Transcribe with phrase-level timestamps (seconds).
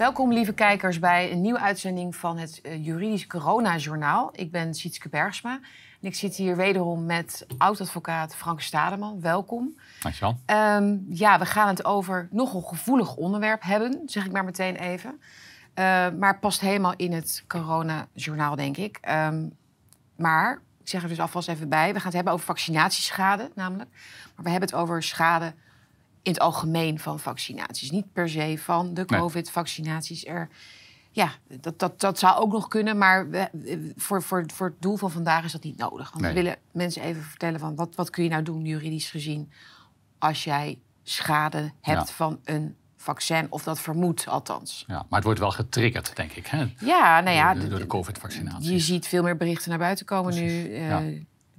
[0.00, 4.30] Welkom, lieve kijkers, bij een nieuwe uitzending van het uh, Juridisch Corona-journaal.
[4.32, 5.54] Ik ben Sietske Bergsma
[6.00, 9.20] en ik zit hier wederom met oud-advocaat Frank Stademan.
[9.20, 9.78] Welkom.
[10.02, 10.38] Dankjewel.
[10.46, 14.76] Um, ja, we gaan het over nog een gevoelig onderwerp hebben, zeg ik maar meteen
[14.76, 15.20] even.
[15.74, 18.98] Uh, maar past helemaal in het Corona-journaal, denk ik.
[19.08, 19.56] Um,
[20.16, 23.90] maar, ik zeg er dus alvast even bij, we gaan het hebben over vaccinatieschade namelijk.
[24.34, 25.54] Maar we hebben het over schade
[26.22, 27.90] in het algemeen van vaccinaties.
[27.90, 30.26] Niet per se van de COVID-vaccinaties.
[30.26, 30.48] Er,
[31.10, 34.96] ja, dat, dat, dat zou ook nog kunnen, maar we, voor, voor, voor het doel
[34.96, 36.10] van vandaag is dat niet nodig.
[36.12, 39.52] Want we willen mensen even vertellen van wat, wat kun je nou doen juridisch gezien
[40.18, 44.84] als jij schade hebt van een vaccin, of dat vermoedt althans.
[44.86, 46.46] Ja, maar het wordt wel getriggerd, denk ik.
[46.46, 46.74] Hè?
[46.78, 47.54] Ja, nou ja.
[47.54, 48.72] Door de, de, de COVID-vaccinatie.
[48.72, 50.68] Je ziet veel meer berichten naar buiten komen nu.
[50.68, 50.98] Uh, ja.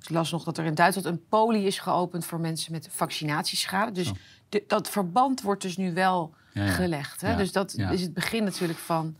[0.01, 3.91] Ik las nog dat er in Duitsland een poli is geopend voor mensen met vaccinatieschade.
[3.91, 4.11] Dus
[4.51, 6.71] de, dat verband wordt dus nu wel ja, ja.
[6.71, 7.21] gelegd.
[7.21, 7.35] Hè?
[7.35, 9.15] dus dat is het begin natuurlijk van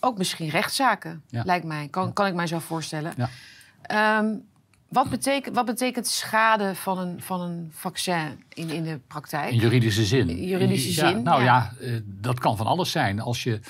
[0.00, 1.88] ook misschien rechtszaken, lijkt mij.
[1.88, 3.14] Kan, kan ik mij zo voorstellen.
[4.18, 4.44] Um,
[4.88, 9.52] wat, betekent, wat betekent schade van een, van een vaccin in, in de praktijk?
[9.52, 10.28] In juridische zin.
[10.28, 11.22] In juridische zin.
[11.22, 13.20] nou ja, uh, dat kan van alles zijn.
[13.20, 13.60] Als je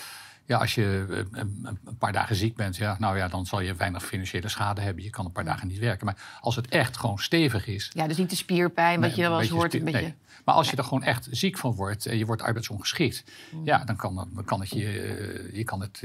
[0.47, 3.75] ja, als je eh, een paar dagen ziek bent, ja, nou ja, dan zal je
[3.75, 5.05] weinig financiële schade hebben.
[5.05, 6.07] Je kan een paar dagen niet werken.
[6.07, 7.91] Maar als het echt gewoon stevig is.
[7.95, 9.75] Ja, dus niet de spierpijn, wat je wel eens hoort.
[9.75, 10.15] Een beetje, nee.
[10.45, 13.65] Maar als je er gewoon echt ziek van wordt en je wordt arbeidsongeschikt, mm.
[13.65, 15.99] ja, dan kan, dan kan het je, eh, je, kan het,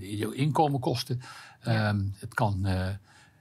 [0.00, 1.22] je inkomen kosten.
[1.62, 1.88] Ja.
[1.88, 2.60] Um, het kan.
[2.64, 2.86] Uh,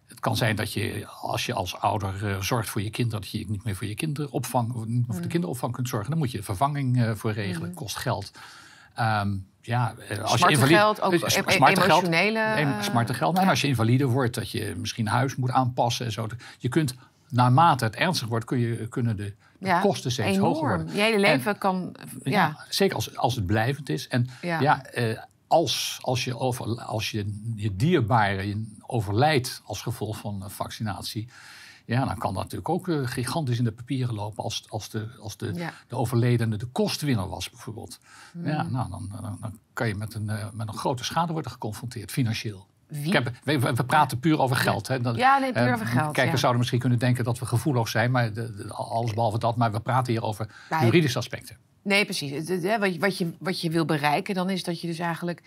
[0.07, 3.29] het kan zijn dat je, als je als ouder uh, zorgt voor je kinderen, dat
[3.29, 4.73] je niet meer voor je kinderopvang,
[5.07, 6.09] of de kinderopvang kunt zorgen.
[6.09, 7.75] Dan moet je vervanging uh, voor regelen, mm.
[7.75, 8.31] kost geld.
[8.99, 12.53] Um, ja, als smarte je invalide, geld, ook smarte emotionele...
[12.55, 13.37] Geld, smarte geld.
[13.37, 16.27] En als je invalide wordt, dat je misschien huis moet aanpassen en zo.
[16.57, 16.95] Je kunt,
[17.29, 20.53] naarmate het ernstig wordt, kun je, kunnen de, de ja, kosten steeds enorm.
[20.53, 20.95] hoger worden.
[20.95, 21.95] Je hele leven en, kan...
[22.23, 22.31] Ja.
[22.31, 22.65] ja.
[22.69, 24.07] zeker als, als het blijvend is.
[24.07, 30.17] En ja, ja uh, als, als, je, over, als je je dierbare overlijdt als gevolg
[30.17, 31.29] van vaccinatie...
[31.85, 35.07] Ja, dan kan dat natuurlijk ook uh, gigantisch in de papieren lopen als, als, de,
[35.19, 35.73] als de, ja.
[35.87, 37.99] de overledene de kostwinner was, bijvoorbeeld.
[38.33, 38.47] Mm.
[38.47, 41.51] Ja, nou, dan, dan, dan, kan je met een, uh, met een grote schade worden
[41.51, 42.67] geconfronteerd, financieel.
[42.87, 44.87] Heb, we, we, praten puur over geld.
[44.87, 45.01] Hè.
[45.01, 46.13] Dat, ja, nee, puur over geld.
[46.13, 49.55] Kijkers zouden misschien kunnen denken dat we gevoelig zijn, maar de, de, alles behalve dat.
[49.55, 51.57] Maar we praten hier over nou, juridische aspecten.
[51.81, 52.31] Nee, precies.
[52.79, 55.41] Wat je, wat, je, wat je wil bereiken dan is dat je dus eigenlijk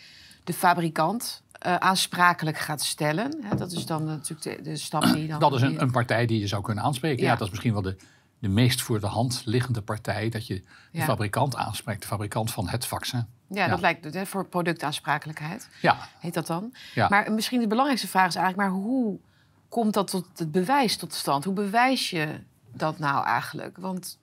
[0.44, 3.36] de fabrikant uh, aansprakelijk gaat stellen.
[3.42, 5.40] Hè, dat is dan natuurlijk de, de stap die dan...
[5.40, 7.22] Dat is een, een, partij die je zou kunnen aanspreken.
[7.22, 7.30] Ja.
[7.30, 7.36] ja.
[7.36, 7.96] dat is misschien wel de,
[8.38, 10.28] de meest voor de hand liggende partij...
[10.28, 11.04] dat je de ja.
[11.04, 13.26] fabrikant aanspreekt, de fabrikant van het vaccin.
[13.48, 13.68] Ja, ja.
[13.68, 15.68] dat lijkt hè, voor productaansprakelijkheid.
[15.82, 16.08] Ja.
[16.18, 16.74] Heet dat dan?
[16.94, 17.08] Ja.
[17.08, 18.68] Maar misschien de belangrijkste vraag is eigenlijk...
[18.68, 19.18] maar hoe
[19.68, 21.44] komt dat tot het bewijs tot stand?
[21.44, 22.40] Hoe bewijs je
[22.72, 23.76] dat nou eigenlijk?
[23.76, 24.18] Want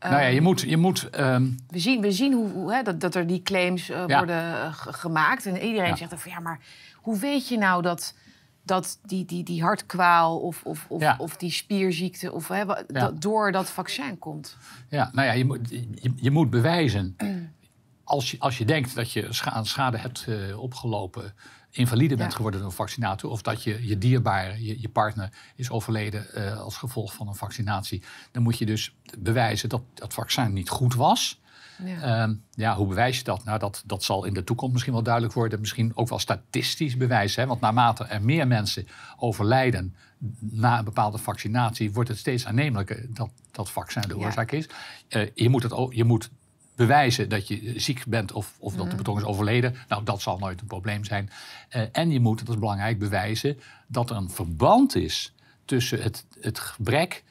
[0.00, 0.60] nou ja, je moet.
[0.60, 1.56] Je moet um...
[1.68, 4.18] we, zien, we zien hoe, hoe hè, dat, dat er die claims uh, ja.
[4.18, 5.46] worden uh, gemaakt.
[5.46, 5.96] En iedereen ja.
[5.96, 6.60] zegt dan van ja, maar
[6.94, 8.14] hoe weet je nou dat,
[8.62, 11.14] dat die, die, die hartkwaal of, of, of, ja.
[11.18, 14.56] of die spierziekte of, hè, dat door dat vaccin komt?
[14.88, 17.16] Ja, nou ja, je moet, je, je moet bewijzen.
[18.04, 19.28] Als je, als je denkt dat je
[19.62, 21.34] schade hebt uh, opgelopen
[21.70, 22.36] invalide bent ja.
[22.36, 23.30] geworden door een vaccinator...
[23.30, 27.34] of dat je, je dierbare, je, je partner, is overleden uh, als gevolg van een
[27.34, 28.02] vaccinatie...
[28.30, 31.40] dan moet je dus bewijzen dat dat vaccin niet goed was...
[31.84, 32.22] Ja.
[32.22, 33.44] Um, ja, hoe bewijs je dat?
[33.44, 35.60] Nou, dat, dat zal in de toekomst misschien wel duidelijk worden.
[35.60, 37.36] Misschien ook wel statistisch bewijs.
[37.36, 37.46] Hè?
[37.46, 38.86] Want naarmate er meer mensen
[39.16, 39.94] overlijden
[40.38, 41.92] na een bepaalde vaccinatie...
[41.92, 44.68] wordt het steeds aannemelijker dat dat vaccin de oorzaak is.
[45.08, 46.30] Uh, je, moet het, je moet
[46.78, 49.74] bewijzen dat je ziek bent of, of dat de betrokken is overleden.
[49.88, 51.30] Nou, dat zal nooit een probleem zijn.
[51.76, 55.34] Uh, en je moet, dat is belangrijk, bewijzen dat er een verband is
[55.64, 57.24] tussen het, het gebrek.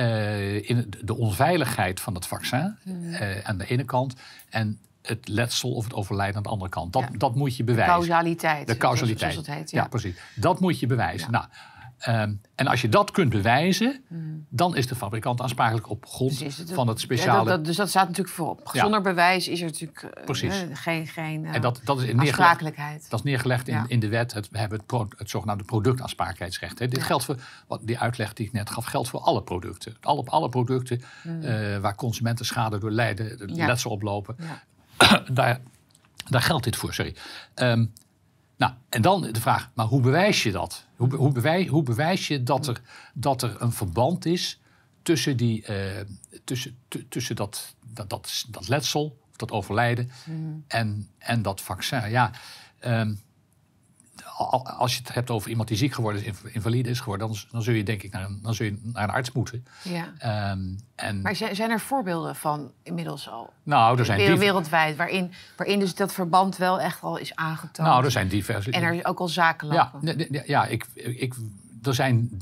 [0.00, 4.14] Uh, in de onveiligheid van het vaccin uh, aan de ene kant
[4.50, 6.92] en het letsel of het overlijden aan de andere kant.
[6.92, 7.18] Dat, ja.
[7.18, 7.94] dat moet je bewijzen.
[7.94, 8.66] De causaliteit.
[8.66, 9.32] De causaliteit.
[9.32, 9.82] Zoals het heet, ja.
[9.82, 9.88] ja.
[9.88, 10.16] precies.
[10.34, 11.30] Dat moet je bewijzen.
[11.30, 11.38] Ja.
[11.38, 11.44] Nou,
[12.08, 14.46] Um, en als je dat kunt bewijzen, mm.
[14.48, 17.38] dan is de fabrikant aansprakelijk op grond het, van het speciale.
[17.38, 18.60] Ja, dat, dat, dus dat staat natuurlijk voorop.
[18.72, 19.00] Zonder ja.
[19.00, 23.10] bewijs is er natuurlijk uh, geen, geen uh, en dat, dat is aansprakelijkheid.
[23.10, 23.84] Dat is neergelegd in, ja.
[23.88, 24.32] in de wet.
[24.32, 26.78] Het, we hebben het, pro, het zogenaamde productaansprakelijkheidsrecht.
[26.78, 26.88] Hè.
[26.88, 27.36] Dit geldt voor,
[27.66, 29.96] wat die uitleg die ik net gaf, geldt voor alle producten.
[30.00, 31.42] Alle, alle producten mm.
[31.42, 34.36] uh, waar consumenten schade door lijden, letsel oplopen.
[35.32, 35.60] daar,
[36.28, 37.14] daar geldt dit voor, sorry.
[37.54, 37.92] Um,
[38.56, 40.86] nou, en dan de vraag, maar hoe bewijs je dat?
[40.96, 42.80] Hoe, hoe, bewijs, hoe bewijs je dat er,
[43.14, 44.60] dat er een verband is
[45.02, 46.00] tussen, die, uh,
[46.44, 46.78] tussen,
[47.08, 50.64] tussen dat, dat, dat, dat letsel, dat overlijden, mm.
[50.66, 52.10] en, en dat vaccin?
[52.10, 52.30] Ja,
[52.84, 53.20] um,
[54.78, 57.62] als je het hebt over iemand die ziek geworden is, invalide is geworden, dan, dan
[57.62, 59.66] zul je denk ik naar een, dan zul je naar een arts moeten.
[59.82, 60.12] Ja.
[60.18, 60.60] Ehm,
[60.94, 63.52] en, Maar zijn zijn er voorbeelden van inmiddels al?
[63.62, 67.88] nou, er zijn, Wereld- wereldwijd, waarin, waarin dus dat verband wel echt al is aangetoond.
[67.88, 68.70] nou, er zijn diverse.
[68.70, 70.16] en er ook al zaken ja, lopen.
[70.16, 71.34] nee, ja ik, ik,
[71.86, 72.38] er zijn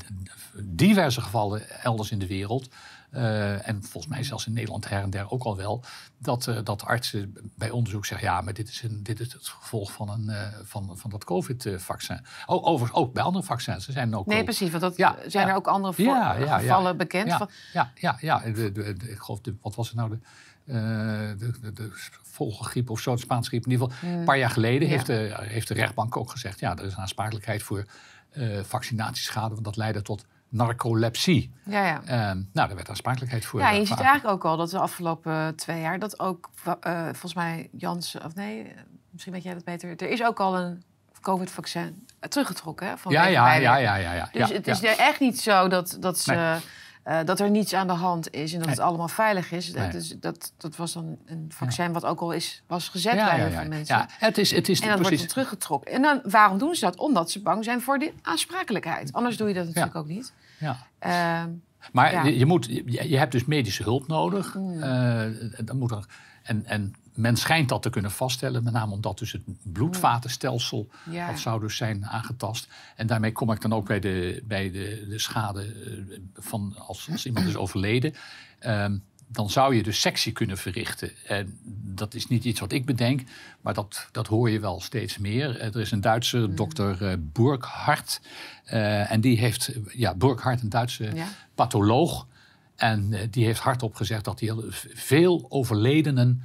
[0.63, 2.69] diverse gevallen elders in de wereld.
[3.11, 5.83] eh, en volgens mij zelfs in Nederland her en der ook al wel.
[6.17, 9.47] Dat, eh, dat artsen bij onderzoek zeggen: ja, maar dit is, een, dit is het
[9.47, 12.19] gevolg van, een, eh, van, van dat COVID-vaccin.
[12.45, 13.87] Oh, overigens ook bij andere vaccins.
[13.87, 15.51] Er zijn ook Nee, precies, want dat, Ja, zijn ja.
[15.51, 17.27] er ook andere Ja, gevallen bekend.
[17.27, 18.39] Ja, van, ja, ja, ja.
[18.39, 20.09] De, de, de- ik geloof, wat was het nou?
[20.09, 20.17] De,
[20.65, 21.89] eh, de, de, de
[22.23, 23.65] vogelgriep of zo, de Spaanse griep.
[23.65, 24.93] In ieder geval, een paar jaar geleden Ja.
[24.93, 26.59] heeft, de, heeft de rechtbank ook gezegd...
[26.59, 27.85] ja, er is een aansprakelijkheid voor
[28.63, 29.53] vaccinatieschade...
[29.53, 31.53] want dat leidde tot narcolepsie.
[31.63, 32.01] ja, ja.
[32.05, 33.59] Ehm, nou, daar werd aansprakelijkheid voor.
[33.59, 35.99] Ja, je eh, ziet eigenlijk ook al dat de afgelopen twee jaar...
[35.99, 36.49] dat ook,
[36.79, 38.81] eh, volgens mij Jans, of nee, eh,
[39.11, 39.89] misschien weet jij dat beter...
[39.89, 40.83] er is ook al een
[41.21, 44.29] COVID-vaccin teruggetrokken hè, van ja, ja, ja, ja, ja, ja.
[44.31, 44.71] Dus ja, het ja.
[44.71, 46.59] is echt niet zo dat, dat, ze, Nee.
[47.03, 48.51] Eh, dat er niets aan de hand is...
[48.51, 48.75] en dat Nee.
[48.75, 49.71] het allemaal veilig is.
[49.73, 49.89] Nee.
[49.91, 53.35] Dat, dat, dat was dan een vaccin wat ook al is, was gezet ja, bij
[53.39, 53.95] heel ja, veel mensen.
[53.95, 54.07] ja.
[54.17, 55.33] Het is, het is En dat wordt precies...
[55.33, 55.91] dan teruggetrokken.
[55.91, 56.97] En dan, waarom doen ze dat?
[56.97, 59.13] Omdat ze bang zijn voor de aansprakelijkheid.
[59.13, 60.33] Anders doe je dat natuurlijk ook niet.
[60.59, 60.77] Ja.
[60.99, 61.49] Ehm,
[61.91, 62.15] Maar.
[62.15, 62.25] Mm.
[62.25, 64.55] je, moet, je, je hebt dus medische hulp nodig.
[64.79, 65.25] Eh,
[65.65, 66.05] dan moet er,
[66.43, 71.27] en, en men schijnt dat te kunnen vaststellen, met name omdat dus het bloedvatenstelsel, Ja.
[71.27, 72.67] dat zou dus zijn aangetast.
[72.95, 77.07] En daarmee kom ik dan ook bij de, bij de, de schade eh, van als,
[77.11, 78.13] als iemand is overleden.
[78.59, 81.11] Ehm, dan zou je dus sectie kunnen verrichten.
[81.27, 83.21] En dat is niet iets wat ik bedenk,
[83.61, 85.57] maar dat, dat hoor je wel steeds meer.
[85.59, 88.21] Eh, Er is een Duitse dokter eh Burkhardt.
[88.63, 91.27] en die heeft, ja, Burkhardt, een Duitse Ja.
[91.55, 92.27] patholoog.
[92.75, 94.63] En die heeft hardop gezegd dat hij heel
[94.93, 96.41] veel overledenen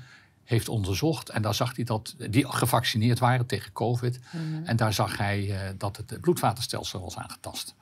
[0.49, 1.29] heeft onderzocht.
[1.29, 4.21] En daar zag hij dat die gevaccineerd waren tegen COVID.
[4.65, 7.75] En daar zag hij eh, dat het bloedvatenstelsel was aangetast.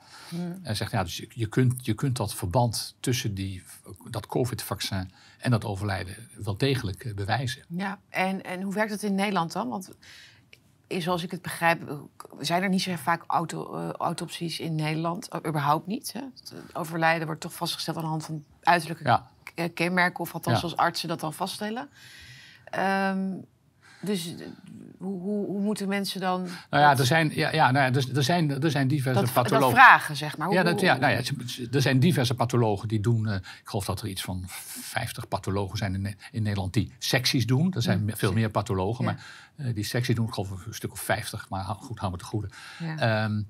[0.63, 3.63] En zegt ja, dus je, je, kunt, je kunt dat verband tussen die,
[4.09, 7.63] dat COVID-vaccin en dat overlijden wel degelijk eh, bewijzen.
[7.67, 9.69] Ja, en, en hoe werkt het in Nederland dan?
[9.69, 9.89] Want
[10.87, 11.99] zoals ik het begrijp,
[12.39, 15.35] zijn er niet zo vaak auto, eh, autopsies in Nederland.
[15.47, 16.13] Überhaupt niet.
[16.13, 16.21] Hè?
[16.35, 19.29] Het overlijden wordt toch vastgesteld aan de hand van uiterlijke Ja.
[19.73, 20.67] kenmerken, of althans Ja.
[20.67, 21.89] zoals artsen dat dan vaststellen.
[22.69, 23.19] Ehm,
[24.01, 24.45] dus eh,
[24.97, 27.99] hoe, hoe, hoe moeten mensen dan Nou ja, dat, er zijn, ja, ja, nou ja,
[27.99, 29.75] er, er zijn, er zijn diverse dat, dat pathologen.
[29.75, 30.47] vragen, zeg maar?
[30.47, 31.21] Hoe- Ja, dat, ja, nou ja,
[31.71, 33.27] er zijn diverse pathologen die doen.
[33.27, 37.45] eh, ik geloof dat er iets van 50 pathologen zijn in, in Nederland die secties
[37.45, 37.73] doen.
[37.73, 39.11] Er zijn veel meer pathologen, Ja.
[39.11, 39.23] maar
[39.67, 41.49] eh, die secties doen, ik geloof een stuk of 50.
[41.49, 42.49] Maar goed, hou me te goede.
[42.79, 42.97] Ja.
[43.23, 43.41] Ehm,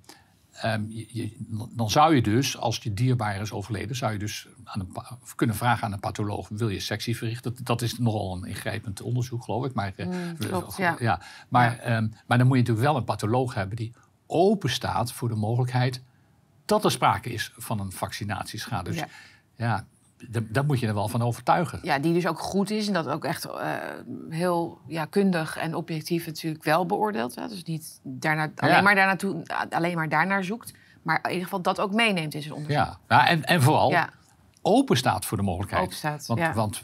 [0.62, 1.36] ehm, je- je-
[1.72, 4.92] dan zou je dus, als je dierbaar is overleden, zou je dus aan een,
[5.36, 7.54] kunnen vragen aan een patholoog: wil je sectie verrichten?
[7.56, 9.74] Dat, dat is nogal een ingrijpend onderzoek, geloof ik.
[9.74, 11.22] Maar, eh, Mm, klopt, ja.
[11.50, 13.94] Maar, ehm, maar dan moet je natuurlijk wel een patholoog hebben die
[14.28, 16.02] open staat voor de mogelijkheid
[16.66, 18.90] dat er sprake is van een vaccinatieschade.
[18.90, 19.08] Dus Ja.
[19.56, 19.86] ja,
[20.50, 21.80] daar, moet je er wel van overtuigen.
[21.82, 23.74] Ja, die dus ook goed is en dat ook echt eh,
[24.30, 27.36] heel ja, kundig en objectief natuurlijk wel beoordeelt.
[27.36, 27.48] Hè?
[27.48, 28.82] Dus niet daarna, alleen, Ja.
[28.82, 30.74] maar daarnaartoe, alleen maar daarnaar zoekt.
[31.02, 32.84] Maar in ieder geval dat ook meeneemt in zijn onderzoek.
[32.86, 34.10] Ja, ja en, en vooral Ja.
[34.62, 35.84] open staat voor de mogelijkheid.
[35.84, 36.54] Open staat, want, ja.
[36.54, 36.82] want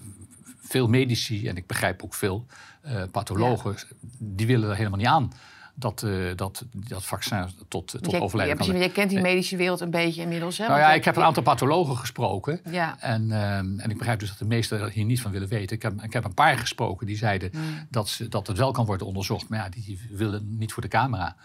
[0.59, 2.45] veel medici, en ik begrijp ook veel
[2.81, 3.75] eh, pathologen,
[4.17, 5.31] die willen er helemaal niet aan
[5.75, 9.55] dat, eh, dat, dat vaccin tot, tot Jij- overlijden ja, kan je kent die medische
[9.55, 10.57] wereld een beetje inmiddels.
[10.57, 10.67] Hè?
[10.67, 12.59] Nou ja, ik heb een aantal pathologen gesproken.
[12.69, 12.99] Ja.
[12.99, 15.75] En, ehm, en ik begrijp dus dat de meesten er hier niet van willen weten.
[15.75, 17.87] Ik heb, ik heb een paar gesproken die zeiden Hmm.
[17.89, 19.49] dat, ze, dat het wel kan worden onderzocht.
[19.49, 21.35] Maar ja, die willen niet voor de camera.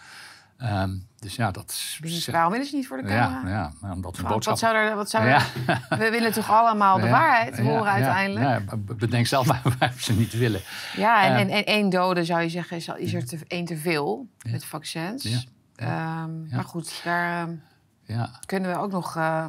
[0.59, 1.99] Ehm, dus ja, dat is...
[2.03, 3.49] Dus waarom willen ze niet voor de camera?
[3.51, 4.45] Ja, ja omdat Want boodschap...
[4.45, 5.31] Wat zou er, wat zou er-
[5.67, 5.81] Ja.
[5.97, 8.45] We willen toch allemaal de Ja, waarheid ja, horen ja, uiteindelijk?
[8.47, 8.51] Ja,
[8.87, 10.61] Ja, bedenk zelf maar waar ze niet willen.
[10.97, 11.41] en, Eh.
[11.41, 14.27] en, en één dode zou je zeggen, is, al- is er te, één te veel
[14.51, 15.23] met vaccins.
[15.23, 15.41] Ja.
[15.77, 17.55] Ehm, Maar goed, daar ehm,
[18.03, 18.31] Ja.
[18.47, 19.45] kunnen we ook nog eh,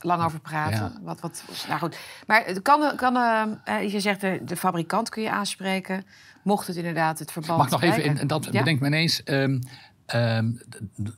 [0.00, 0.78] lang over praten.
[0.78, 0.92] Ja.
[1.02, 1.96] Wat, wat, nou goed.
[2.26, 3.16] Maar het kan, kan
[3.64, 6.04] eh, je zegt de, de fabrikant kun je aanspreken.
[6.42, 8.50] Mocht het inderdaad het verband Mag ik nog even, en dat Ja.
[8.50, 9.22] bedenk me ineens.
[9.22, 9.60] ehm,
[10.12, 10.50] ehm,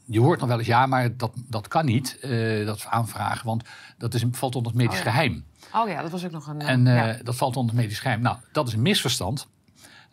[0.06, 3.46] je hoort nog wel eens ja, maar dat, dat kan niet, eh, dat aanvragen.
[3.46, 3.64] Want
[3.99, 5.11] dat is, valt onder het medisch Oh ja.
[5.11, 5.44] geheim.
[5.75, 6.61] Oh ja, dat was ook nog een...
[6.61, 7.22] En eh, ja.
[7.22, 8.20] dat valt onder het medisch geheim.
[8.20, 9.49] Nou, dat is een misverstand.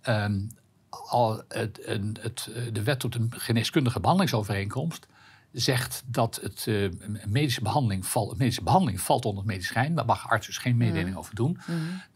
[0.02, 0.40] Ehm,
[0.90, 1.80] al het,
[2.22, 5.08] het, eh, de wet tot een geneeskundige behandelingsovereenkomst
[5.52, 6.76] zegt dat het, eh,
[7.28, 9.96] medische, behandeling val, medische behandeling valt onder het medisch geheim.
[9.96, 11.60] Daar mag arts dus geen mededeling over doen.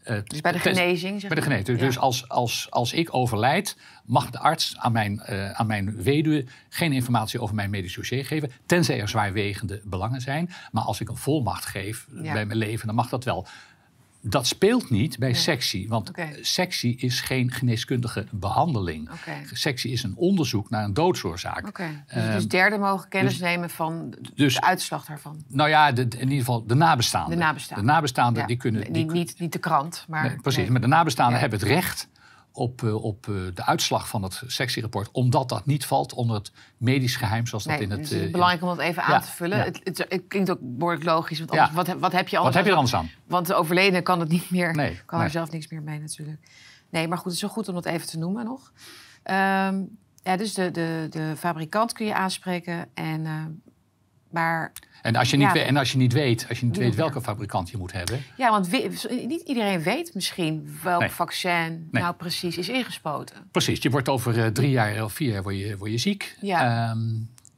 [0.02, 1.78] Eh, Dus bij de genezing, zeg bij de genezing.
[1.80, 1.84] Ja.
[1.86, 6.44] Dus als, als, als ik overlijd, mag de arts aan mijn, eh, aan mijn weduwe
[6.68, 8.50] geen informatie over mijn medisch dossier geven.
[8.66, 10.50] Tenzij er zwaarwegende belangen zijn.
[10.72, 12.32] Maar als ik een volmacht geef Ja.
[12.32, 13.46] bij mijn leven, dan mag dat wel.
[14.26, 15.40] Dat speelt niet bij Nee.
[15.40, 19.10] sectie, want sectie is geen geneeskundige behandeling.
[19.52, 21.76] Sectie is een onderzoek naar een doodsoorzaak.
[21.76, 25.44] Dus, Ehm, dus derden mogen kennis dus- nemen van de, dus- de uitslag daarvan.
[25.48, 27.30] Nou ja, de, in ieder geval de nabestaanden.
[27.38, 27.86] De nabestaanden.
[27.86, 28.48] De nabestaanden Ja.
[28.48, 28.92] die kunnen...
[28.92, 30.22] Die niet, niet, niet de krant, maar...
[30.28, 30.70] Nee, precies, nee.
[30.70, 31.40] maar de nabestaanden Ja.
[31.40, 32.08] hebben het recht
[32.56, 36.52] op, eh, op eh, de uitslag van het sectierapport, omdat dat niet valt onder het
[36.76, 37.98] medisch geheim, zoals dat in het.
[38.00, 39.58] dus eh, het is in- belangrijk om dat even Ja, aan te vullen.
[39.58, 39.64] ja.
[39.64, 41.38] Het, het, het klinkt ook behoorlijk logisch.
[41.38, 41.56] Want Ja.
[41.58, 43.20] anders, wat, heb- wat heb je wat anders heb je er aan- anders aan?
[43.26, 44.74] Want de overledene kan het niet meer.
[44.74, 45.26] Nee, kan nee.
[45.26, 46.38] er zelf niks meer mee natuurlijk.
[46.90, 48.72] Nee, maar goed, het is wel goed om dat even te noemen nog.
[49.22, 49.82] Ehm,
[50.22, 52.88] ja, dus de, de, de fabrikant kun je aanspreken.
[52.94, 53.32] En, eh,
[54.34, 54.72] maar
[55.02, 55.52] En als je niet, Ja.
[55.52, 58.22] we- en als je niet weet, als je niet weet welke fabrikant je moet hebben,
[58.36, 61.10] ja, want we- niet iedereen weet misschien welk Nee.
[61.10, 62.02] vaccin Nee.
[62.02, 63.36] nou precies is ingespoten.
[63.50, 66.36] precies, je wordt over eh, drie jaar of vier jaar word je, word je ziek.
[66.40, 66.88] Ja.
[66.90, 66.98] Ehm,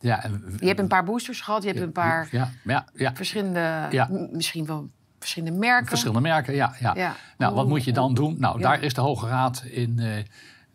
[0.00, 3.12] ja en, Je hebt een paar boosters gehad, je hebt een paar Ja, ja, ja.
[3.14, 3.88] verschillende,
[4.32, 5.86] misschien wel verschillende merken.
[5.88, 6.74] verschillende merken, ja.
[6.80, 7.16] ja.
[7.38, 8.36] Nou, wat moet je dan doen?
[8.38, 10.08] Nou, daar is de Hoge Raad in eh,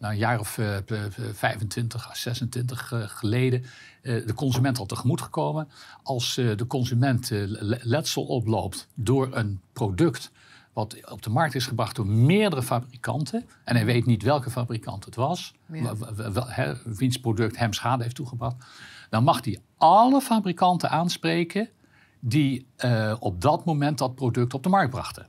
[0.01, 3.63] nou, een jaar of eh, p- p- 25, 26 eh, geleden
[4.01, 5.67] eh, de consument al tegemoet gekomen.
[6.03, 10.31] Als eh, de consument eh, le- letsel oploopt door een product
[10.73, 13.45] wat op de markt is gebracht door meerdere fabrikanten.
[13.63, 15.93] En hij weet niet welke fabrikant het was, Ja.
[16.85, 18.55] wiens product hem schade heeft toegebracht.
[19.09, 21.69] Dan mag hij alle fabrikanten aanspreken
[22.19, 25.27] die eh, op dat moment dat product op de markt brachten.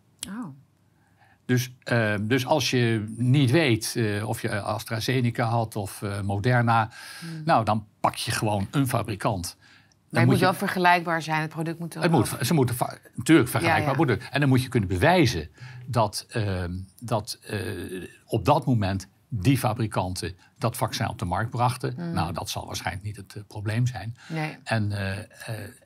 [1.52, 6.90] Dus, eh, dus als je niet weet eh, of je AstraZeneca had of eh, Moderna,
[7.44, 9.56] nou dan pak je gewoon een fabrikant.
[10.08, 11.40] Maar het moet je, wel vergelijkbaar zijn.
[11.40, 12.02] Het product moet wel...
[12.02, 12.76] het moet, ze moeten
[13.14, 13.96] natuurlijk vergelijkbaar Ja, ja.
[13.96, 14.20] worden.
[14.30, 15.48] En dan moet je kunnen bewijzen
[15.86, 16.64] dat, eh,
[17.00, 17.38] dat
[18.26, 21.94] op dat moment die fabrikanten dat vaccin op de markt brachten.
[21.96, 22.12] Mm.
[22.12, 24.16] Nou, dat zal waarschijnlijk niet het probleem zijn.
[24.28, 24.56] Nee.
[24.64, 24.92] En,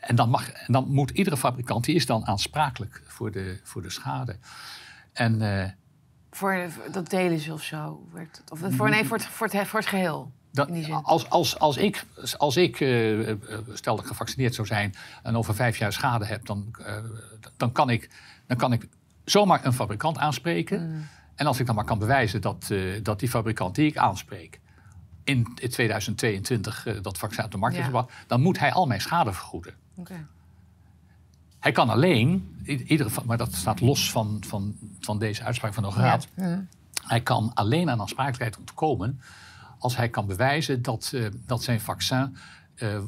[0.01, 3.83] en, dan mag, en dan moet iedere fabrikant, die is dan aansprakelijk voor de, voor
[3.83, 4.37] de schade.
[5.19, 5.71] En eh,
[6.31, 8.07] Voor, dat delen ze of zo.
[8.49, 10.33] Of voor, nee, voor het, voor het, voor het geheel.
[10.51, 10.71] Dat,
[11.03, 12.05] als, als, als ik,
[12.37, 13.35] als ik eh,
[13.73, 16.95] stel dat ik gevaccineerd zou zijn en over vijf jaar schade heb, dan, eh,
[17.57, 18.11] dan, kan, ik,
[18.47, 18.89] dan kan ik
[19.25, 20.91] zomaar een fabrikant aanspreken.
[20.91, 21.07] Mm.
[21.35, 22.71] En als ik dan maar kan bewijzen dat,
[23.03, 24.61] dat die fabrikant die ik aanspreek
[25.27, 27.83] in 2022 eh, dat vaccin op de markt Ja.
[27.83, 29.75] heeft gebracht, dan moet hij al mijn schade vergoeden.
[31.67, 35.75] Hij kan alleen, i- iedere, va- maar dat staat los van, van, van deze uitspraak
[35.75, 36.27] van de Raad.
[36.37, 36.65] Ja.
[37.03, 39.21] Hij kan alleen aan aansprakelijkheid ontkomen
[39.79, 42.37] als hij kan bewijzen dat, eh, dat zijn vaccin
[42.75, 42.99] eh,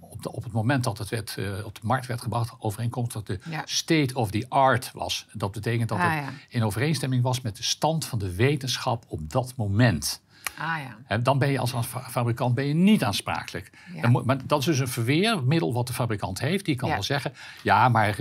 [0.00, 3.22] op, de, op het moment dat het werd, eh, op de markt werd gebracht, overeenkomstig
[3.22, 3.62] dat de Ja.
[3.64, 5.26] state of the art was.
[5.32, 9.30] Dat betekent dat Ah, het in overeenstemming was met de stand van de wetenschap op
[9.30, 10.20] dat moment.
[10.58, 10.76] Ah
[11.08, 11.18] ja.
[11.18, 13.70] Dan ben je als fa- fabrikant ben je niet aansprakelijk.
[13.94, 14.00] Ja.
[14.02, 16.64] Dan moet- maar dat is dus een verweermiddel wat de fabrikant heeft.
[16.64, 16.94] Die kan Ja.
[16.94, 18.16] wel zeggen, ja, maar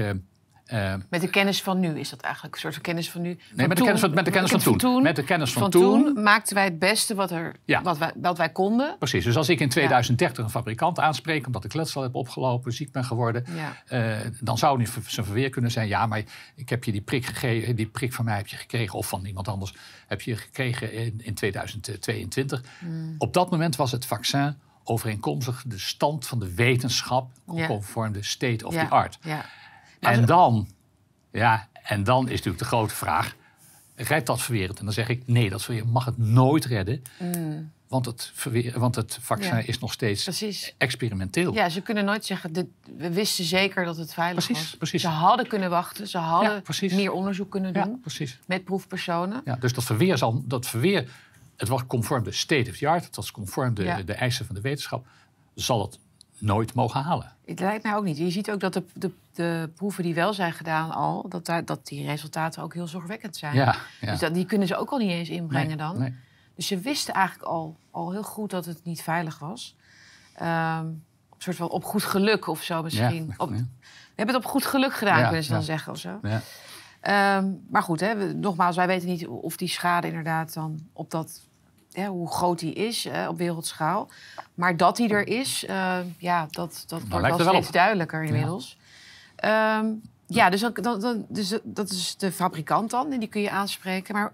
[0.67, 3.21] eh, eh, Met de kennis van nu is dat eigenlijk een soort van kennis van
[3.21, 3.37] nu.
[3.39, 5.03] Van Nee, met de kennis van, met de kennis van toen.
[5.03, 6.03] Met de kennis van, Van toen.
[6.13, 7.81] toen maakten wij het beste wat, er, Ja.
[7.81, 8.95] wat, wij, wat wij konden.
[8.97, 9.23] Precies.
[9.23, 13.05] Dus als ik in 2030 een fabrikant aanspreek omdat ik letsel heb opgelopen, ziek ben
[13.05, 13.75] geworden, Ja.
[13.87, 16.23] eh, dan zou nu zijn verweer kunnen zijn: ja, maar
[16.55, 19.25] ik heb je die prik gegeven, die prik van mij heb je gekregen, of van
[19.25, 19.73] iemand anders
[20.07, 22.63] heb je gekregen in, in 2022.
[22.79, 23.15] Hmm.
[23.17, 27.31] Op dat moment was het vaccin overeenkomstig de stand van de wetenschap,
[27.67, 29.17] conform de state of the art.
[29.21, 29.45] Ja.
[29.99, 30.67] En dan,
[31.31, 33.35] ja, en dan is natuurlijk de grote vraag:
[33.95, 34.69] redt dat verweer?
[34.69, 37.01] En dan zeg ik: nee, dat verweer mag het nooit redden.
[37.87, 39.55] Want, het verweer, want het vaccin.
[39.55, 39.63] Ja.
[39.65, 40.73] is nog steeds Precies.
[40.77, 41.53] experimenteel.
[41.53, 42.65] Ja, ze kunnen nooit zeggen, dit,
[42.97, 44.77] we wisten zeker dat het veilig Precies, was.
[44.77, 45.01] precies.
[45.01, 48.39] Ze hadden kunnen wachten, ze hadden Ja, meer onderzoek kunnen Ja, doen precies.
[48.45, 49.41] met proefpersonen.
[49.45, 51.09] Ja, dus dat verweer, zal, dat verweer,
[51.57, 54.55] het was conform de state of the art, het was conform de, de eisen van
[54.55, 55.05] de wetenschap,
[55.55, 55.99] zal het
[56.39, 57.31] nooit mogen halen.
[57.45, 58.17] Het lijkt mij ook niet.
[58.17, 61.65] Je ziet ook dat de, de, de proeven die wel zijn gedaan al, dat, daar,
[61.65, 63.55] dat die resultaten ook heel zorgwekkend zijn.
[63.55, 64.11] Ja, ja.
[64.11, 65.99] Dus dat, die kunnen ze ook al niet eens inbrengen Nee, dan.
[65.99, 66.15] nee.
[66.55, 69.75] Dus ze wisten eigenlijk al, al heel goed dat het niet veilig was.
[70.35, 71.03] Ehm, een
[71.37, 73.25] soort van op goed geluk of zo misschien.
[73.27, 73.49] Ja, Op.
[73.49, 73.65] We
[74.15, 76.19] hebben het op goed geluk gedaan, kunnen ze dan zeggen of zo.
[76.21, 76.41] Ja.
[77.01, 81.11] Ehm, maar goed, hè, we- nogmaals, wij weten niet of die schade inderdaad dan op
[81.11, 81.46] dat...
[81.99, 84.09] Hè, hoe groot die is hè, op wereldschaal.
[84.53, 87.73] Maar dat die er is, eh, ja, dat, dat wordt wel steeds op.
[87.73, 88.77] duidelijker inmiddels.
[89.35, 89.85] Ja,
[90.27, 94.13] ja dus, dan- dus dat is de fabrikant dan, en die kun je aanspreken.
[94.15, 94.31] Maar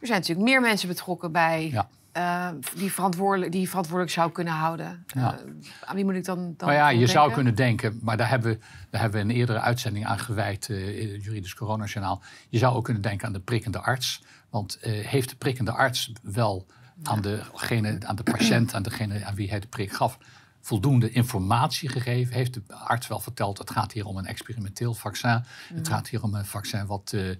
[0.00, 1.68] er zijn natuurlijk meer mensen betrokken bij...
[1.70, 1.88] Ja.
[2.12, 5.04] eh, die, verantwoordelijk, die verantwoordelijk zou kunnen houden.
[5.06, 5.38] Ja.
[5.38, 5.44] Eh,
[5.84, 7.12] aan wie moet ik dan, dan Maar ja, je denken?
[7.14, 8.58] zou kunnen denken, maar daar hebben, we,
[8.90, 12.22] daar hebben we een eerdere uitzending aan gewijd het Juridisch Coronajournaal.
[12.48, 14.22] Je zou ook kunnen denken aan de prikkende arts.
[14.50, 16.66] Want heeft de prikkende arts wel
[17.02, 20.18] aan, degene, aan de patiënt, aan degene aan wie hij de prik gaf,
[20.60, 22.34] voldoende informatie gegeven?
[22.34, 25.44] Heeft de arts wel verteld, het gaat hier om een experimenteel vaccin.
[25.74, 27.30] Het gaat hier om een vaccin wat, eh,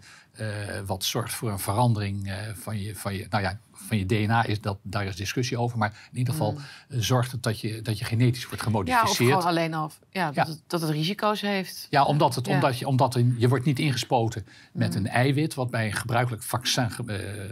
[0.87, 4.45] wat zorgt voor een verandering eh, van, je, van, je, nou ja, van je DNA,
[4.45, 5.79] is dat, daar is discussie over.
[5.79, 6.57] Maar in ieder geval
[6.89, 9.45] eh, zorgt het dat je, dat je genetisch wordt Ja, of gemodificeerd.
[9.45, 10.47] alleen al ja, dat, Ja.
[10.47, 11.87] Het, dat het risico's heeft.
[11.91, 12.55] Ja, omdat, het, Ja.
[12.55, 14.97] omdat, je, omdat je wordt niet ingespoten met Mm.
[14.97, 17.51] een eiwit, wat bij een gebruikelijk vaccin ge- eh,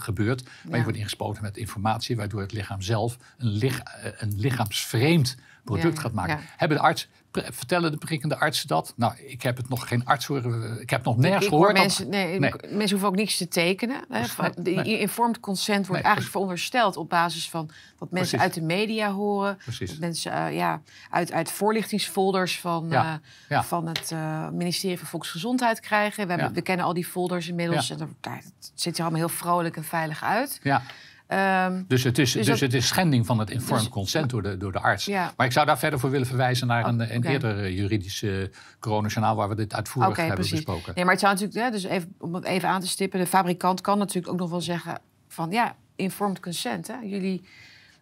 [0.00, 0.42] gebeurt.
[0.68, 5.36] Maar je wordt ingespoten met informatie, waardoor het lichaam zelf een, lich- eh, een lichaamsvreemd
[5.64, 6.38] product gaat maken.
[6.56, 8.92] Hebben de arts, vertellen de prikkende artsen dat?
[8.96, 10.80] Nou, ik heb het nog geen arts horen.
[10.80, 11.70] Ik heb nog nergens hoor gehoord.
[11.76, 12.52] dat- mensen, nee, Nee.
[12.60, 14.04] mensen hoeven ook niks te tekenen.
[14.08, 14.20] Hè.
[14.20, 14.98] Nee, de nee.
[14.98, 18.56] informed consent wordt eigenlijk verondersteld op basis van wat mensen Precies.
[18.56, 19.56] uit de media horen.
[19.56, 19.90] Precies.
[19.90, 20.80] Dat mensen eh, ja,
[21.10, 23.64] uit, uit voorlichtingsfolders van, Ja, eh, ja.
[23.64, 26.22] van het eh, ministerie van Volksgezondheid krijgen.
[26.22, 26.54] We, hebben, Ja.
[26.54, 27.90] we kennen al die folders inmiddels.
[27.90, 30.60] En daar, daar- het ziet er allemaal heel vrolijk en veilig uit.
[30.62, 30.82] Ja,
[31.28, 34.30] Ehm, dus het is, Dus dus dat- het is schending van het informed Dus- consent
[34.30, 35.04] door de, door de arts.
[35.04, 35.32] Ja.
[35.36, 37.28] Maar ik zou daar verder voor willen verwijzen naar een, Oh, een oké.
[37.28, 38.30] eerder eh, juridisch eh
[38.80, 40.56] coronajournaal waar we dit uitvoerig Oké, hebben precies.
[40.64, 40.92] besproken.
[40.94, 43.26] Nee, maar het zou natuurlijk, hè, dus even, om het even aan te stippen, de
[43.26, 46.86] fabrikant kan natuurlijk ook nog wel zeggen van ja, informed consent.
[46.86, 46.94] Hè?
[47.02, 47.42] Jullie,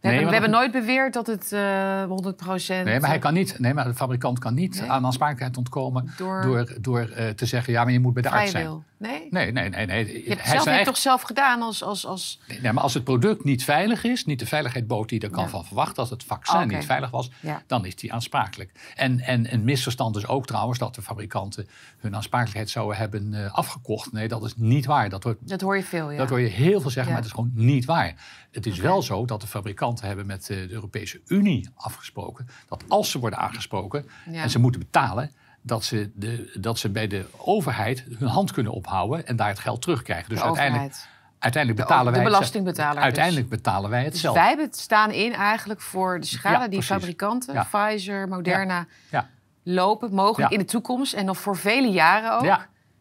[0.01, 3.59] we, hebben, we hebben nooit beweerd dat het eh 100% Nee, maar hij kan niet.
[3.59, 4.91] Nee, maar de fabrikant kan niet Nee?
[4.91, 8.51] aan aansprakelijkheid ontkomen Door- door, door, te zeggen: ja, maar je moet bij de arts
[8.51, 8.85] zijn.
[8.99, 9.27] Nee?
[9.31, 10.07] Nee, nee, nee, nee.
[10.07, 11.83] Je hebt, Hij het zelf, hebt eigen- toch zelf gedaan als...
[11.83, 15.09] als, als Nee, nee, maar als het product niet veilig is, niet de veiligheid bood
[15.09, 15.49] die er kan Ja.
[15.51, 17.63] van verwachten, als het vaccin Oh, niet veilig was, Ja.
[17.67, 18.93] dan is die aansprakelijk.
[18.95, 23.55] En, en een misverstand is ook trouwens dat de fabrikanten hun aansprakelijkheid zouden hebben eh,
[23.55, 24.13] afgekocht.
[24.13, 25.09] Nee, dat is niet waar.
[25.09, 26.19] Dat dat hoor je veel, ja.
[26.19, 28.15] Dat hoor je heel veel zeggen, maar het is gewoon niet waar.
[28.51, 32.49] Het is wel zo dat de fabrikanten hebben met eh, de Europese Unie afgesproken...
[32.69, 35.31] dat als ze worden aangesproken en ze moeten betalen...
[35.67, 39.59] Dat ze, de, dat ze bij de overheid hun hand kunnen ophouden en daar het
[39.59, 40.29] geld terugkrijgen.
[40.29, 41.09] Dus de uiteindelijk, overheid.
[41.39, 43.03] uiteindelijk De betalen de wij het- belastingbetaler dus.
[43.03, 44.35] Uiteindelijk betalen wij het Dus zelf.
[44.35, 47.69] wij staan in eigenlijk voor de schade Ja, die fabrikanten, Ja.
[47.71, 49.29] Pfizer, Moderna, Ja,
[49.63, 52.45] lopen, mogelijk in de toekomst en nog voor vele jaren ook.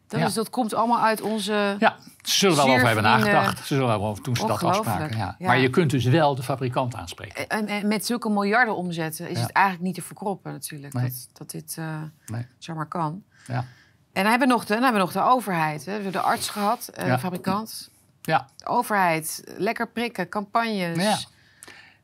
[0.08, 0.26] Dat, Ja.
[0.26, 1.76] is, dat komt allemaal uit onze...
[1.78, 1.96] ja.
[2.22, 3.58] Ze zullen wel over hebben nagedacht.
[3.58, 5.16] Ze zullen wel over toen ze dat afspraken.
[5.16, 5.36] Ja.
[5.38, 7.48] Maar je kunt dus wel de fabrikant aanspreken.
[7.48, 10.92] En, en met zulke miljarden omzetten is het eigenlijk niet te verkroppen natuurlijk.
[10.92, 11.04] Nee.
[11.04, 12.46] Dat, dat dit eh, Nee.
[12.58, 13.22] zomaar kan.
[13.46, 13.54] Ja.
[14.12, 15.78] En dan hebben we nog de, dan hebben we nog de overheid.
[15.78, 15.84] Hè.
[15.84, 17.12] We hebben de arts gehad, eh, Ja.
[17.14, 17.90] de fabrikant.
[18.22, 18.46] Ja.
[18.56, 21.02] De overheid, lekker prikken, campagnes.
[21.02, 21.16] Ja.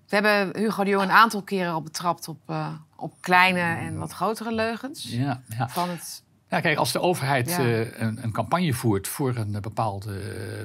[0.09, 3.99] We hebben Hugo de Jong een aantal keren al betrapt op, eh, op kleine en
[3.99, 5.05] wat grotere leugens.
[5.09, 5.69] Ja, ja.
[5.69, 7.59] Van het, Ja, kijk, als de overheid Ja.
[7.59, 10.15] eh, een, een campagne voert voor een bepaald, eh,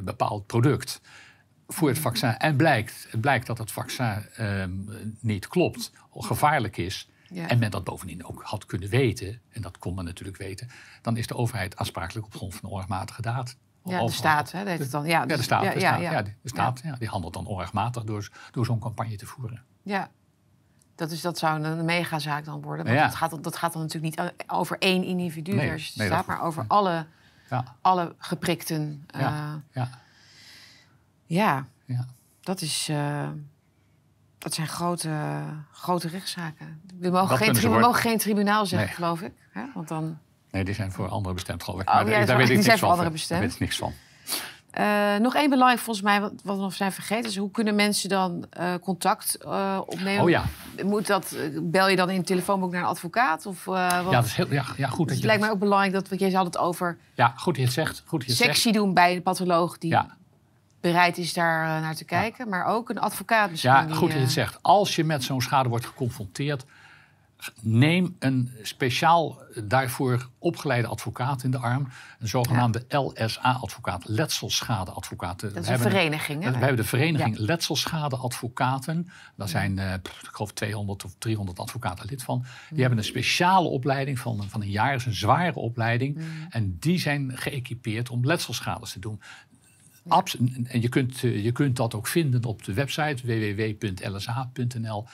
[0.03, 1.01] bepaald product,
[1.67, 4.71] voor het vaccin, en blijkt, het blijkt dat het vaccin ehm,
[5.19, 7.47] niet klopt, gevaarlijk is, ja.
[7.47, 10.69] en men dat bovendien ook had kunnen weten, en dat kon men natuurlijk weten,
[11.01, 13.57] dan is de overheid aansprakelijk op grond van onrechtmatige daad.
[13.83, 15.05] ja, de staat, hè, heet het dan.
[15.05, 15.63] Ja, Ja, de dus- staat.
[15.63, 16.11] Ja, de ja, staat, ja.
[16.11, 19.63] ja, de staat ja, die handelt dan onrechtmatig door, door zo'n campagne te voeren.
[19.83, 20.09] Ja.
[20.97, 22.85] Dat, is, dat zou een megazaak dan worden.
[22.85, 23.03] Want Ja.
[23.05, 26.65] dat, gaat, dat gaat dan natuurlijk niet over één individu Nee, nee, staat, maar over
[26.67, 27.05] alle,
[27.49, 29.03] Ja, alle geprikten.
[29.07, 29.61] eh, Ja.
[29.71, 29.89] ja,
[31.25, 31.65] ja.
[31.85, 32.05] ja.
[32.41, 33.27] Dat, is, eh,
[34.37, 36.81] dat zijn grote, grote rechtszaken.
[36.99, 37.85] We mogen, geen, tri- worden.
[37.87, 39.33] mogen geen tribunaal zeggen, geloof ik.
[39.51, 39.63] Hè?
[39.73, 40.17] Want dan,
[40.51, 41.87] Nee, die zijn voor anderen bestemd, geloof ik.
[41.89, 42.97] Oh, Maar ja, daar, weet ik Die niks zijn voor van.
[43.27, 43.93] Daar weet ik niks van.
[44.71, 47.29] Eh, nog één belangrijk volgens mij, wat, wat we nog zijn vergeten...
[47.29, 50.23] is hoe kunnen mensen dan eh, contact eh, opnemen?
[50.23, 50.43] Oh ja.
[50.83, 53.45] Moet dat, bel je dan in het telefoonboek naar een advocaat?
[53.45, 53.65] Of?
[53.65, 55.93] Ja, dat is heel, ja, ja, goed Dus dat het je lijkt mij ook belangrijk
[55.93, 56.09] dat...
[56.09, 58.03] Want jij had het over Ja, goed je het zegt.
[58.05, 58.53] Goed dat je het zegt.
[58.53, 59.77] sectie doen bij de patholoog...
[59.77, 60.17] die Ja.
[60.81, 62.49] bereid is daar naar te kijken.
[62.49, 63.71] Maar ook een advocaat misschien.
[63.71, 64.57] Ja, die, goed je het zegt.
[64.61, 66.65] Als je met zo'n schade wordt geconfronteerd,
[67.61, 71.87] neem een speciaal daarvoor opgeleide advocaat in de arm.
[72.19, 75.39] Een zogenaamde LSA-advocaat, letselschadeadvocaat.
[75.39, 76.51] Dat is een vereniging, hè?
[76.51, 79.09] We hebben de vereniging Letselschadeadvocaten.
[79.35, 82.45] Daar zijn, eh, ik geloof, 200 of 300 advocaten lid van.
[82.69, 84.95] Die hebben een speciale opleiding van, van een jaar.
[84.95, 86.21] Is een zware opleiding.
[86.49, 89.21] En die zijn geëquipeerd om letselschades te doen.
[90.07, 95.07] Abs- en je kunt, eh, je kunt dat ook vinden op de website www.lsh.nl.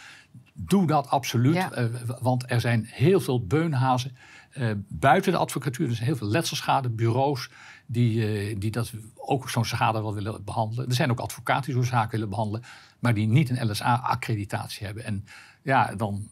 [0.53, 1.71] Doe dat absoluut, Ja.
[1.71, 1.85] eh,
[2.21, 4.15] want er zijn heel veel beunhazen
[4.51, 5.87] eh, buiten de advocatuur.
[5.87, 7.49] Er zijn heel veel letselschadebureaus
[7.85, 10.87] die, eh, die dat ook zo'n schade wel willen behandelen.
[10.87, 12.63] Er zijn ook advocaten die zo'n zaak willen behandelen,
[12.99, 15.03] maar die niet een LSA-accreditatie hebben.
[15.03, 15.25] En
[15.63, 16.27] ja, dan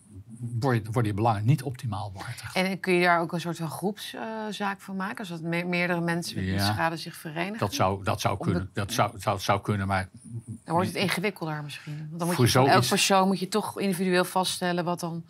[0.60, 2.56] worden je belangen niet optimaal behartigd.
[2.56, 5.26] En kun je daar ook een soort van groepszaak van maken?
[5.26, 6.74] Zodat me- meerdere mensen met die Ja.
[6.74, 7.58] schade zich verenigen?
[7.58, 8.70] Dat zou, dat zou kunnen.
[8.74, 10.10] Dat zou, zou, zou kunnen, maar
[10.46, 11.98] Dan wordt het ingewikkelder misschien.
[11.98, 15.24] Want dan moet Voor je van elk persoon moet je toch individueel vaststellen wat dan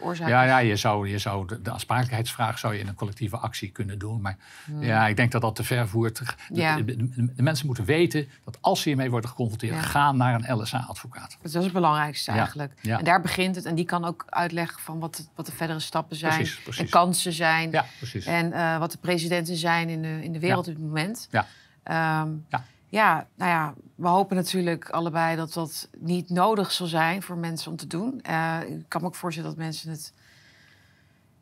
[0.00, 3.36] oorzaak Ja, ja je zou, je zou de, de aansprakelijkheidsvraag zou je in een collectieve
[3.36, 4.20] actie kunnen doen.
[4.20, 4.36] Maar
[4.80, 6.16] ja, ik denk dat dat te ver voert.
[6.18, 6.56] De, Hmm.
[6.56, 6.76] Ja.
[6.76, 9.80] de, de- de mensen moeten weten dat als ze hiermee worden geconfronteerd, Ja.
[9.80, 11.36] ga naar een LSA-advocaat.
[11.42, 12.72] Dat is het belangrijkste eigenlijk.
[12.82, 12.98] ja.
[12.98, 13.64] En daar begint het.
[13.64, 16.34] En die kan ook uitleggen van wat de, wat de verdere stappen zijn.
[16.34, 16.82] Precies, precies.
[16.82, 17.70] En kansen zijn.
[17.70, 18.24] Ja, precies.
[18.26, 21.28] En eh, wat de presidenten zijn in de, in de wereld op dit moment.
[21.30, 21.46] Ja.
[21.82, 22.64] Ehm, Ja.
[22.88, 27.70] Ja, nou ja, we hopen natuurlijk allebei dat dat niet nodig zal zijn voor mensen
[27.70, 28.20] om te doen.
[28.20, 30.12] Eh, ik kan me ook voorstellen dat mensen het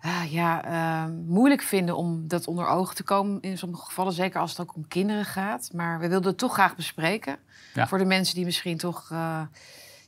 [0.01, 4.13] ah, ja, ehm, moeilijk vinden om dat onder ogen te komen in sommige gevallen.
[4.13, 5.71] Zeker als het ook om kinderen gaat.
[5.73, 7.39] Maar we wilden het toch graag bespreken.
[7.75, 7.87] Ja.
[7.87, 9.41] Voor de mensen die misschien toch eh,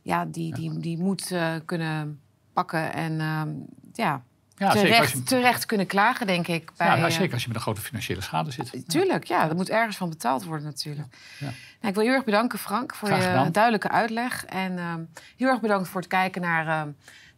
[0.02, 2.20] ja, die, die, die moed eh, kunnen
[2.52, 2.92] pakken.
[2.92, 3.50] En ehm,
[3.92, 4.22] ja,
[4.58, 6.70] ja, terecht, je, terecht kunnen klagen, denk ik.
[6.76, 8.88] Bij, ja, nou, eh, zeker als je met een grote financiële schade zit.
[8.88, 11.16] Tuurlijk, ja, dat moet ergens van betaald worden natuurlijk.
[11.38, 11.44] Ja.
[11.46, 14.44] Nou, ik wil je heel erg bedanken, Frank, voor je duidelijke uitleg.
[14.44, 15.00] En ehm,
[15.36, 16.88] heel erg bedankt voor het kijken naar ehm,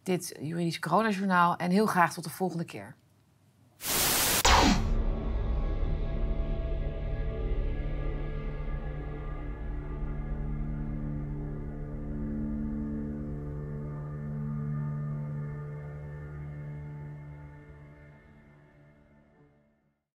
[0.03, 1.55] dit juridische coronajournaal.
[1.55, 2.95] En heel graag tot de volgende keer.